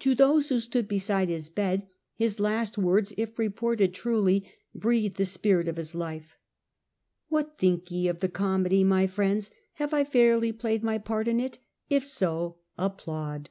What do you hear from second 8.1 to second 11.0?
the comedy, my friends 1 Have I fairly played my